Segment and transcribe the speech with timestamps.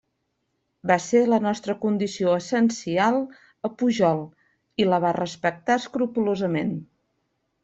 [0.91, 3.19] Va ser la nostra condició essencial
[3.69, 4.25] a Pujol
[4.85, 6.75] i la va respectar escrupolosament.